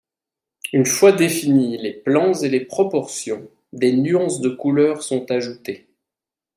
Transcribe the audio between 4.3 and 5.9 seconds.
de couleurs sont ajoutées.